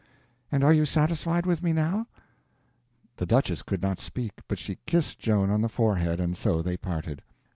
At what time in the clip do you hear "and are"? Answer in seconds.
0.51-0.73